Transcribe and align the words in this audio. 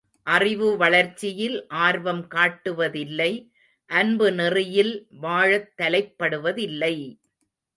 அறிவு 0.27 0.77
வளர்ச்சியில் 0.77 1.57
ஆர்வம் 1.81 2.23
காட்டுவ 2.27 2.87
தில்லை 2.89 3.29
அன்பு 3.89 4.29
நெறியில் 4.31 4.93
வாழத் 5.21 5.71
தலைப்படுவதில்லை! 5.77 6.95